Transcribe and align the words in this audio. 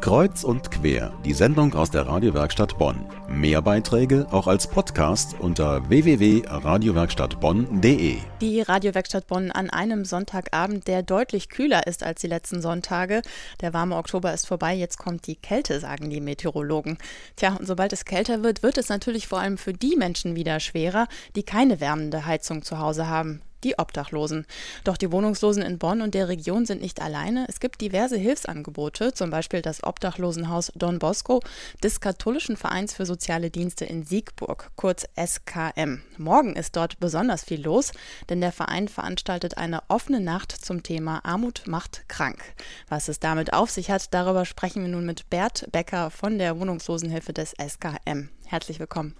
Kreuz 0.00 0.44
und 0.44 0.70
quer, 0.70 1.12
die 1.24 1.32
Sendung 1.32 1.74
aus 1.74 1.90
der 1.90 2.06
Radiowerkstatt 2.06 2.78
Bonn. 2.78 3.04
Mehr 3.28 3.60
Beiträge 3.60 4.28
auch 4.30 4.46
als 4.46 4.68
Podcast 4.68 5.34
unter 5.40 5.88
www.radiowerkstattbonn.de. 5.88 8.18
Die 8.40 8.60
Radiowerkstatt 8.60 9.26
Bonn 9.26 9.50
an 9.50 9.70
einem 9.70 10.04
Sonntagabend, 10.04 10.86
der 10.86 11.02
deutlich 11.02 11.48
kühler 11.48 11.84
ist 11.86 12.04
als 12.04 12.20
die 12.20 12.28
letzten 12.28 12.62
Sonntage. 12.62 13.22
Der 13.60 13.74
warme 13.74 13.96
Oktober 13.96 14.32
ist 14.32 14.46
vorbei, 14.46 14.74
jetzt 14.74 14.98
kommt 14.98 15.26
die 15.26 15.34
Kälte, 15.36 15.80
sagen 15.80 16.10
die 16.10 16.20
Meteorologen. 16.20 16.98
Tja, 17.36 17.56
und 17.56 17.66
sobald 17.66 17.92
es 17.92 18.04
kälter 18.04 18.44
wird, 18.44 18.62
wird 18.62 18.78
es 18.78 18.88
natürlich 18.88 19.26
vor 19.26 19.40
allem 19.40 19.58
für 19.58 19.72
die 19.72 19.96
Menschen 19.96 20.36
wieder 20.36 20.60
schwerer, 20.60 21.08
die 21.34 21.42
keine 21.42 21.80
wärmende 21.80 22.24
Heizung 22.24 22.62
zu 22.62 22.78
Hause 22.78 23.08
haben 23.08 23.42
die 23.64 23.78
Obdachlosen. 23.78 24.46
Doch 24.84 24.96
die 24.96 25.12
Wohnungslosen 25.12 25.62
in 25.62 25.78
Bonn 25.78 26.02
und 26.02 26.14
der 26.14 26.28
Region 26.28 26.66
sind 26.66 26.80
nicht 26.80 27.00
alleine. 27.00 27.46
Es 27.48 27.60
gibt 27.60 27.80
diverse 27.80 28.16
Hilfsangebote, 28.16 29.12
zum 29.12 29.30
Beispiel 29.30 29.62
das 29.62 29.82
Obdachlosenhaus 29.82 30.72
Don 30.74 30.98
Bosco 30.98 31.40
des 31.82 32.00
Katholischen 32.00 32.56
Vereins 32.56 32.94
für 32.94 33.06
soziale 33.06 33.50
Dienste 33.50 33.84
in 33.84 34.04
Siegburg, 34.04 34.70
kurz 34.76 35.06
SKM. 35.16 36.02
Morgen 36.16 36.56
ist 36.56 36.76
dort 36.76 36.98
besonders 37.00 37.44
viel 37.44 37.62
los, 37.62 37.92
denn 38.28 38.40
der 38.40 38.52
Verein 38.52 38.88
veranstaltet 38.88 39.58
eine 39.58 39.82
offene 39.88 40.20
Nacht 40.20 40.52
zum 40.52 40.82
Thema 40.82 41.24
Armut 41.24 41.62
macht 41.66 42.08
krank. 42.08 42.42
Was 42.88 43.08
es 43.08 43.20
damit 43.20 43.52
auf 43.52 43.70
sich 43.70 43.90
hat, 43.90 44.12
darüber 44.14 44.44
sprechen 44.44 44.82
wir 44.82 44.88
nun 44.88 45.06
mit 45.06 45.30
Bert 45.30 45.66
Becker 45.72 46.10
von 46.10 46.38
der 46.38 46.58
Wohnungslosenhilfe 46.58 47.32
des 47.32 47.54
SKM. 47.58 48.28
Herzlich 48.46 48.78
willkommen. 48.80 49.14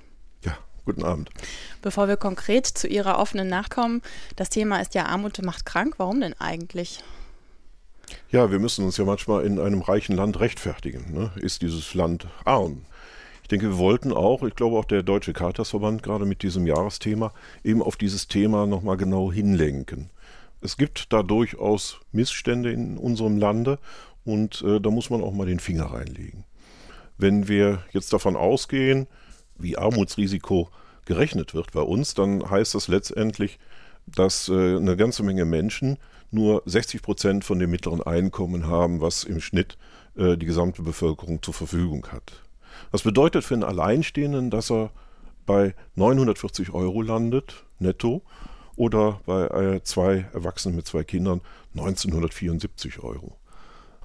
Guten 0.89 1.05
Abend. 1.05 1.29
Bevor 1.83 2.09
wir 2.09 2.17
konkret 2.17 2.67
zu 2.67 2.89
Ihrer 2.89 3.19
offenen 3.19 3.47
nachkommen, 3.47 4.01
das 4.37 4.49
Thema 4.49 4.81
ist 4.81 4.95
ja 4.95 5.05
Armut 5.05 5.39
macht 5.43 5.67
krank. 5.67 5.97
Warum 5.99 6.23
denn 6.23 6.33
eigentlich? 6.41 7.05
Ja, 8.31 8.51
wir 8.51 8.59
müssen 8.59 8.87
uns 8.87 8.97
ja 8.97 9.05
manchmal 9.05 9.45
in 9.45 9.61
einem 9.61 9.83
reichen 9.83 10.17
Land 10.17 10.41
rechtfertigen. 10.41 11.13
Ne? 11.13 11.31
Ist 11.37 11.61
dieses 11.61 11.93
Land 11.93 12.27
arm? 12.47 12.87
Ich 13.43 13.49
denke, 13.49 13.69
wir 13.69 13.77
wollten 13.77 14.15
auch, 14.15 14.43
ich 14.45 14.55
glaube 14.55 14.79
auch 14.79 14.87
der 14.87 15.03
Deutsche 15.03 15.35
Caritasverband 15.35 16.03
gerade 16.03 16.25
mit 16.25 16.43
diesem 16.43 16.67
Jahresthema, 16.67 17.35
eben 17.63 17.83
auf 17.83 17.97
dieses 17.97 18.27
Thema 18.27 18.65
nochmal 18.65 18.97
genau 18.97 19.31
hinlenken. 19.31 20.09
Es 20.63 20.79
gibt 20.79 21.13
da 21.13 21.23
durchaus 21.23 22.01
Missstände 22.13 22.73
in 22.73 22.97
unserem 22.97 23.37
Lande 23.37 23.79
und 24.25 24.63
äh, 24.63 24.81
da 24.81 24.89
muss 24.89 25.11
man 25.11 25.23
auch 25.23 25.35
mal 25.35 25.47
den 25.47 25.61
Finger 25.61 25.93
reinlegen. 25.93 26.45
Wenn 27.19 27.47
wir 27.47 27.85
jetzt 27.93 28.11
davon 28.15 28.37
ausgehen, 28.37 29.07
wie 29.59 29.77
Armutsrisiko 29.77 30.71
gerechnet 31.05 31.55
wird 31.55 31.73
bei 31.73 31.81
uns, 31.81 32.15
dann 32.15 32.49
heißt 32.49 32.75
das 32.75 32.89
letztendlich, 32.89 33.59
dass 34.07 34.49
äh, 34.49 34.77
eine 34.77 34.97
ganze 34.97 35.23
Menge 35.23 35.45
Menschen 35.45 35.99
nur 36.31 36.63
60 36.67 37.03
Prozent 37.03 37.45
von 37.45 37.59
dem 37.59 37.71
mittleren 37.71 38.03
Einkommen 38.03 38.67
haben, 38.67 39.01
was 39.01 39.25
im 39.25 39.41
Schnitt 39.41 39.79
äh, 40.17 40.37
die 40.37 40.47
gesamte 40.47 40.83
Bevölkerung 40.83 41.43
zur 41.43 41.55
Verfügung 41.55 42.07
hat. 42.13 42.43
Das 42.93 43.03
bedeutet 43.03 43.45
für 43.45 43.55
einen 43.55 43.65
Alleinstehenden, 43.65 44.51
dass 44.51 44.71
er 44.71 44.91
bei 45.47 45.75
940 45.95 46.73
Euro 46.73 47.03
landet, 47.03 47.65
netto, 47.79 48.23
oder 48.77 49.21
bei 49.27 49.47
äh, 49.47 49.83
zwei 49.83 50.29
Erwachsenen 50.33 50.77
mit 50.77 50.87
zwei 50.87 51.03
Kindern 51.03 51.41
1974 51.75 53.03
Euro. 53.03 53.37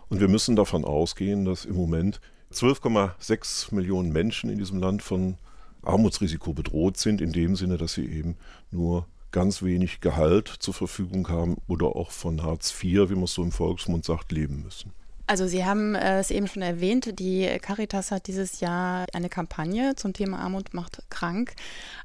Und 0.09 0.20
wir 0.20 0.28
müssen 0.28 0.56
davon 0.56 0.86
ausgehen, 0.86 1.46
dass 1.46 1.66
im 1.66 1.76
Moment 1.76 2.22
12,6 2.52 3.74
Millionen 3.74 4.12
Menschen 4.12 4.50
in 4.50 4.58
diesem 4.58 4.80
Land 4.80 5.04
von 5.04 5.38
Armutsrisiko 5.84 6.53
bedroht 6.53 6.98
sind, 6.98 7.22
in 7.22 7.31
dem 7.31 7.56
Sinne, 7.56 7.78
dass 7.78 7.94
sie 7.94 8.06
eben 8.06 8.38
nur 8.72 9.08
ganz 9.31 9.64
wenig 9.64 10.00
Gehalt 10.00 10.48
zur 10.48 10.73
Verfügung 10.73 11.28
haben 11.30 11.58
oder 11.67 11.95
auch 11.95 12.12
von 12.12 12.44
Hartz 12.44 12.72
IV, 12.72 13.09
wie 13.09 13.16
man 13.16 13.23
es 13.23 13.34
so 13.34 13.44
im 13.44 13.52
Volksmund 13.52 14.06
sagt, 14.06 14.31
leben 14.31 14.64
müssen. 14.64 14.94
Also 15.25 15.48
Sie 15.48 15.66
haben 15.66 15.95
äh, 15.95 16.20
es 16.20 16.31
eben 16.31 16.48
schon 16.48 16.62
erwähnt, 16.62 17.17
die 17.20 17.48
Caritas 17.62 18.12
hat 18.12 18.28
dieses 18.28 18.59
Jahr 18.59 19.06
eine 19.14 19.30
Kampagne 19.30 19.95
zum 19.95 20.14
Thema 20.14 20.40
Armut 20.40 20.73
macht 20.73 21.02
krank. 21.09 21.53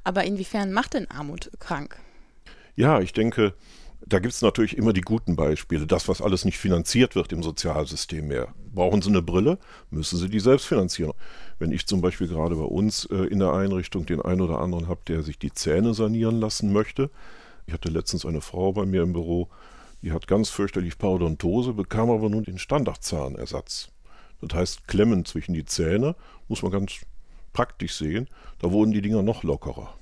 Aber 0.03 0.23
inwiefern 0.23 0.71
macht 0.71 0.93
denn 0.93 1.09
Armut 1.11 1.51
krank? 1.59 1.99
Ja, 2.75 3.01
ich 3.01 3.11
denke, 3.11 3.53
da 4.05 4.19
gibt 4.19 4.33
es 4.33 4.41
natürlich 4.41 4.77
immer 4.77 4.93
die 4.93 5.01
guten 5.01 5.35
Beispiele. 5.35 5.85
Das, 5.85 6.07
was 6.07 6.21
alles 6.21 6.45
nicht 6.45 6.57
finanziert 6.57 7.15
wird 7.15 7.31
im 7.33 7.43
Sozialsystem 7.43 8.27
mehr. 8.27 8.53
Brauchen 8.73 9.01
Sie 9.01 9.09
eine 9.09 9.21
Brille, 9.21 9.57
müssen 9.89 10.17
Sie 10.17 10.29
die 10.29 10.39
selbst 10.39 10.67
finanzieren. 10.67 11.13
Wenn 11.59 11.71
ich 11.71 11.85
zum 11.85 12.01
Beispiel 12.01 12.27
gerade 12.27 12.55
bei 12.55 12.63
uns 12.63 13.05
äh, 13.05 13.15
in 13.15 13.39
der 13.39 13.53
Einrichtung 13.53 14.05
den 14.05 14.21
einen 14.21 14.41
oder 14.41 14.59
anderen 14.59 14.87
habe, 14.87 15.01
der 15.07 15.23
sich 15.23 15.37
die 15.37 15.51
Zähne 15.51 15.93
sanieren 15.93 16.39
lassen 16.39 16.71
möchte. 16.71 17.09
Ich 17.67 17.73
hatte 17.73 17.89
letztens 17.89 18.25
eine 18.25 18.41
Frau 18.41 18.71
bei 18.71 18.85
mir 18.85 19.03
im 19.03 19.13
Büro, 19.13 19.49
die 20.01 20.11
hat 20.11 20.27
ganz 20.27 20.49
fürchterlich 20.49 20.97
Parodontose, 20.97 21.73
bekam 21.73 22.09
aber 22.09 22.29
nun 22.29 22.43
den 22.43 22.57
Standardzahnersatz. 22.57 23.89
Das 24.41 24.57
heißt, 24.57 24.87
Klemmen 24.87 25.25
zwischen 25.25 25.53
die 25.53 25.65
Zähne, 25.65 26.15
muss 26.47 26.63
man 26.63 26.71
ganz 26.71 27.01
praktisch 27.51 27.95
sehen, 27.95 28.29
da 28.59 28.71
wurden 28.71 28.91
die 28.91 29.01
Dinger 29.01 29.21
noch 29.21 29.43
lockerer. 29.43 29.93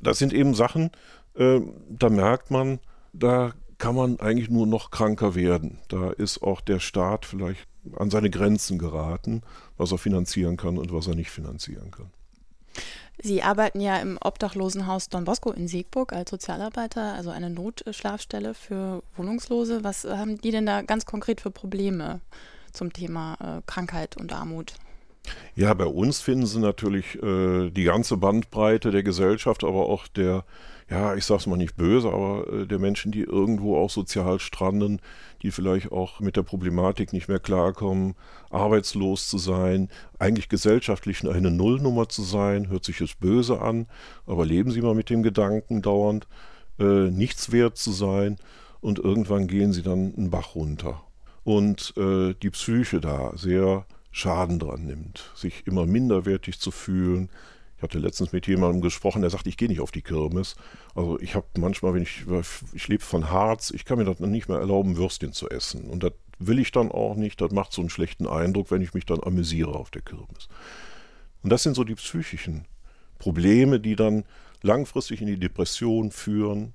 Das 0.00 0.18
sind 0.18 0.32
eben 0.32 0.54
Sachen, 0.54 0.90
äh, 1.34 1.60
da 1.90 2.08
merkt 2.08 2.50
man, 2.50 2.80
da 3.12 3.52
kann 3.78 3.94
man 3.94 4.20
eigentlich 4.20 4.48
nur 4.48 4.66
noch 4.66 4.90
kranker 4.90 5.34
werden. 5.34 5.78
Da 5.88 6.10
ist 6.10 6.42
auch 6.42 6.60
der 6.60 6.78
Staat 6.78 7.26
vielleicht 7.26 7.66
an 7.96 8.10
seine 8.10 8.30
Grenzen 8.30 8.78
geraten, 8.78 9.42
was 9.76 9.90
er 9.92 9.98
finanzieren 9.98 10.56
kann 10.56 10.78
und 10.78 10.92
was 10.92 11.08
er 11.08 11.14
nicht 11.14 11.30
finanzieren 11.30 11.90
kann. 11.90 12.10
Sie 13.20 13.42
arbeiten 13.42 13.80
ja 13.80 13.98
im 13.98 14.18
Obdachlosenhaus 14.20 15.08
Don 15.08 15.24
Bosco 15.24 15.50
in 15.50 15.68
Siegburg 15.68 16.12
als 16.12 16.30
Sozialarbeiter, 16.30 17.14
also 17.14 17.30
eine 17.30 17.50
Notschlafstelle 17.50 18.54
für 18.54 19.02
Wohnungslose. 19.16 19.84
Was 19.84 20.04
haben 20.04 20.40
die 20.40 20.50
denn 20.50 20.66
da 20.66 20.82
ganz 20.82 21.04
konkret 21.04 21.40
für 21.40 21.50
Probleme 21.50 22.20
zum 22.72 22.92
Thema 22.92 23.34
äh, 23.40 23.62
Krankheit 23.66 24.16
und 24.16 24.32
Armut? 24.32 24.74
Ja, 25.54 25.72
bei 25.74 25.86
uns 25.86 26.20
finden 26.20 26.46
Sie 26.46 26.58
natürlich 26.58 27.22
äh, 27.22 27.70
die 27.70 27.84
ganze 27.84 28.16
Bandbreite 28.16 28.90
der 28.90 29.02
Gesellschaft, 29.02 29.64
aber 29.64 29.88
auch 29.88 30.06
der 30.08 30.44
ja, 30.92 31.14
ich 31.14 31.24
sag's 31.24 31.46
mal 31.46 31.56
nicht 31.56 31.76
böse, 31.76 32.08
aber 32.08 32.46
äh, 32.52 32.66
der 32.66 32.78
Menschen, 32.78 33.12
die 33.12 33.22
irgendwo 33.22 33.78
auch 33.78 33.88
sozial 33.88 34.38
stranden, 34.40 35.00
die 35.40 35.50
vielleicht 35.50 35.90
auch 35.90 36.20
mit 36.20 36.36
der 36.36 36.42
Problematik 36.42 37.14
nicht 37.14 37.28
mehr 37.28 37.38
klarkommen, 37.38 38.14
arbeitslos 38.50 39.26
zu 39.26 39.38
sein, 39.38 39.88
eigentlich 40.18 40.50
gesellschaftlich 40.50 41.26
eine 41.26 41.50
Nullnummer 41.50 42.10
zu 42.10 42.22
sein, 42.22 42.68
hört 42.68 42.84
sich 42.84 43.00
jetzt 43.00 43.20
böse 43.20 43.62
an, 43.62 43.86
aber 44.26 44.44
leben 44.44 44.70
Sie 44.70 44.82
mal 44.82 44.94
mit 44.94 45.08
dem 45.08 45.22
Gedanken 45.22 45.80
dauernd, 45.80 46.26
äh, 46.78 47.10
nichts 47.10 47.52
wert 47.52 47.78
zu 47.78 47.92
sein 47.92 48.36
und 48.82 48.98
irgendwann 48.98 49.46
gehen 49.46 49.72
Sie 49.72 49.82
dann 49.82 50.14
einen 50.14 50.30
Bach 50.30 50.54
runter. 50.54 51.02
Und 51.42 51.94
äh, 51.96 52.34
die 52.34 52.50
Psyche 52.50 53.00
da 53.00 53.32
sehr 53.34 53.86
Schaden 54.12 54.58
dran 54.58 54.84
nimmt, 54.84 55.30
sich 55.34 55.66
immer 55.66 55.86
minderwertig 55.86 56.60
zu 56.60 56.70
fühlen, 56.70 57.30
ich 57.82 57.84
hatte 57.84 57.98
letztens 57.98 58.30
mit 58.30 58.46
jemandem 58.46 58.80
gesprochen, 58.80 59.22
der 59.22 59.30
sagt, 59.30 59.48
ich 59.48 59.56
gehe 59.56 59.66
nicht 59.66 59.80
auf 59.80 59.90
die 59.90 60.02
Kirmes. 60.02 60.54
Also 60.94 61.18
ich 61.18 61.34
habe 61.34 61.46
manchmal, 61.58 61.94
wenn 61.94 62.02
ich, 62.02 62.24
ich 62.74 62.86
lebe 62.86 63.02
von 63.02 63.28
Harz, 63.28 63.72
ich 63.72 63.84
kann 63.84 63.98
mir 63.98 64.04
das 64.04 64.20
nicht 64.20 64.48
mehr 64.48 64.58
erlauben, 64.58 64.96
Würstchen 64.96 65.32
zu 65.32 65.50
essen. 65.50 65.90
Und 65.90 66.04
das 66.04 66.12
will 66.38 66.60
ich 66.60 66.70
dann 66.70 66.92
auch 66.92 67.16
nicht. 67.16 67.40
Das 67.40 67.50
macht 67.50 67.72
so 67.72 67.82
einen 67.82 67.90
schlechten 67.90 68.28
Eindruck, 68.28 68.70
wenn 68.70 68.82
ich 68.82 68.94
mich 68.94 69.04
dann 69.04 69.20
amüsiere 69.20 69.74
auf 69.74 69.90
der 69.90 70.02
Kirmes. 70.02 70.48
Und 71.42 71.50
das 71.50 71.64
sind 71.64 71.74
so 71.74 71.82
die 71.82 71.96
psychischen 71.96 72.66
Probleme, 73.18 73.80
die 73.80 73.96
dann 73.96 74.22
langfristig 74.62 75.20
in 75.20 75.26
die 75.26 75.40
Depression 75.40 76.12
führen, 76.12 76.74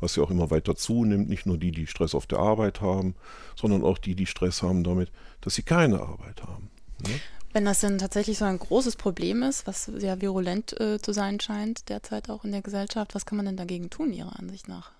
was 0.00 0.16
ja 0.16 0.22
auch 0.22 0.30
immer 0.30 0.50
weiter 0.50 0.76
zunimmt. 0.76 1.28
Nicht 1.28 1.46
nur 1.46 1.58
die, 1.58 1.72
die 1.72 1.86
Stress 1.86 2.14
auf 2.14 2.26
der 2.26 2.38
Arbeit 2.38 2.80
haben, 2.80 3.14
sondern 3.56 3.82
auch 3.82 3.98
die, 3.98 4.14
die 4.14 4.26
Stress 4.26 4.62
haben 4.62 4.84
damit, 4.84 5.10
dass 5.40 5.54
sie 5.54 5.62
keine 5.62 6.00
Arbeit 6.00 6.42
haben. 6.42 6.70
Ne? 7.06 7.20
Wenn 7.52 7.64
das 7.64 7.80
denn 7.80 7.98
tatsächlich 7.98 8.38
so 8.38 8.44
ein 8.44 8.58
großes 8.58 8.96
Problem 8.96 9.42
ist, 9.42 9.66
was 9.66 9.84
sehr 9.84 10.20
virulent 10.20 10.78
äh, 10.80 10.98
zu 11.00 11.12
sein 11.12 11.40
scheint 11.40 11.88
derzeit 11.88 12.28
auch 12.28 12.44
in 12.44 12.52
der 12.52 12.62
Gesellschaft, 12.62 13.14
was 13.14 13.24
kann 13.24 13.36
man 13.36 13.46
denn 13.46 13.56
dagegen 13.56 13.90
tun, 13.90 14.12
Ihrer 14.12 14.38
Ansicht 14.38 14.68
nach? 14.68 14.92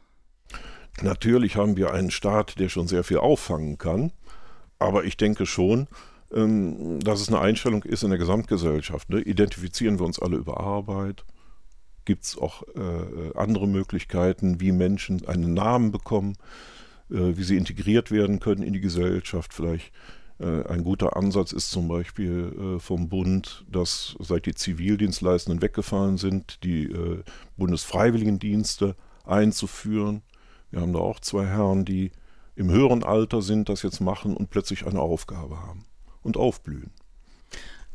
Natürlich 1.02 1.56
haben 1.56 1.76
wir 1.76 1.92
einen 1.92 2.10
Staat, 2.10 2.58
der 2.58 2.68
schon 2.68 2.88
sehr 2.88 3.04
viel 3.04 3.18
auffangen 3.18 3.78
kann, 3.78 4.12
aber 4.78 5.04
ich 5.04 5.16
denke 5.16 5.46
schon, 5.46 5.88
ähm, 6.32 7.00
dass 7.00 7.20
es 7.20 7.28
eine 7.28 7.40
Einstellung 7.40 7.82
ist 7.84 8.02
in 8.02 8.10
der 8.10 8.18
Gesamtgesellschaft. 8.18 9.10
Ne? 9.10 9.20
Identifizieren 9.20 9.98
wir 9.98 10.06
uns 10.06 10.18
alle 10.18 10.36
über 10.36 10.58
Arbeit? 10.58 11.24
Gibt 12.08 12.24
es 12.24 12.38
auch 12.38 12.62
äh, 12.74 13.36
andere 13.36 13.68
Möglichkeiten, 13.68 14.62
wie 14.62 14.72
Menschen 14.72 15.28
einen 15.28 15.52
Namen 15.52 15.90
bekommen, 15.90 16.38
äh, 17.10 17.36
wie 17.36 17.42
sie 17.42 17.58
integriert 17.58 18.10
werden 18.10 18.40
können 18.40 18.62
in 18.62 18.72
die 18.72 18.80
Gesellschaft? 18.80 19.52
Vielleicht 19.52 19.92
äh, 20.40 20.66
ein 20.68 20.84
guter 20.84 21.18
Ansatz 21.18 21.52
ist 21.52 21.70
zum 21.70 21.86
Beispiel 21.86 22.76
äh, 22.78 22.80
vom 22.80 23.10
Bund, 23.10 23.66
dass 23.70 24.16
seit 24.20 24.46
die 24.46 24.54
Zivildienstleistenden 24.54 25.60
weggefallen 25.60 26.16
sind, 26.16 26.64
die 26.64 26.84
äh, 26.84 27.22
Bundesfreiwilligendienste 27.58 28.96
einzuführen. 29.26 30.22
Wir 30.70 30.80
haben 30.80 30.94
da 30.94 31.00
auch 31.00 31.20
zwei 31.20 31.44
Herren, 31.44 31.84
die 31.84 32.10
im 32.56 32.70
höheren 32.70 33.04
Alter 33.04 33.42
sind, 33.42 33.68
das 33.68 33.82
jetzt 33.82 34.00
machen 34.00 34.34
und 34.34 34.48
plötzlich 34.48 34.86
eine 34.86 35.02
Aufgabe 35.02 35.60
haben 35.60 35.84
und 36.22 36.38
aufblühen. 36.38 36.90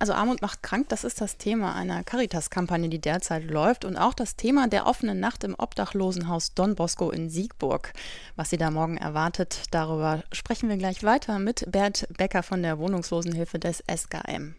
Also 0.04 0.16
Armut 0.16 0.42
macht 0.42 0.62
krank, 0.62 0.90
das 0.90 1.06
ist 1.06 1.22
das 1.22 1.38
Thema 1.38 1.76
einer 1.76 2.04
Caritas-Kampagne, 2.04 2.90
die 2.90 3.00
derzeit 3.00 3.46
läuft 3.46 3.86
und 3.86 3.96
auch 3.96 4.14
das 4.14 4.36
Thema 4.36 4.68
der 4.68 4.86
offenen 4.86 5.22
Nacht 5.22 5.46
im 5.46 5.56
Obdachlosenhaus 5.58 6.54
Don 6.56 6.76
Bosco 6.76 7.10
in 7.10 7.30
Siegburg. 7.30 7.94
Was 8.36 8.50
Sie 8.50 8.58
da 8.58 8.70
morgen 8.70 8.98
erwartet, 8.98 9.64
darüber 9.72 10.22
sprechen 10.34 10.68
wir 10.68 10.76
gleich 10.76 11.04
weiter 11.04 11.40
mit 11.40 11.72
Bert 11.72 12.06
Becker 12.18 12.44
von 12.44 12.64
der 12.64 12.80
Wohnungslosenhilfe 12.80 13.60
des 13.60 13.82
SKM. 13.90 14.56